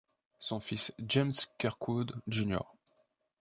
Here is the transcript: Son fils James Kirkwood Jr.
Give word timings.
Son 0.39 0.59
fils 0.59 0.91
James 1.07 1.29
Kirkwood 1.59 2.19
Jr. 2.27 2.61